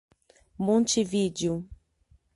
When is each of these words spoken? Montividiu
Montividiu 0.57 1.63